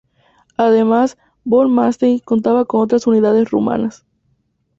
[0.57, 4.03] Además, Von Manstein contaba con otras unidades rumanas.